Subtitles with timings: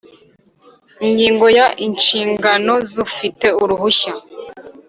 [1.07, 4.13] Ingingo ya Inshingano z ufite uruhushya